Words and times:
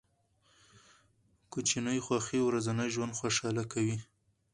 کوچني 1.51 1.97
خوښۍ 2.05 2.39
ورځنی 2.43 2.87
ژوند 2.93 3.17
خوشحاله 3.19 3.63
کوي. 3.71 3.97